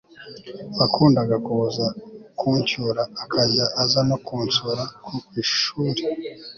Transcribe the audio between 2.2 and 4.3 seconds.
kuncyura akajya aza no k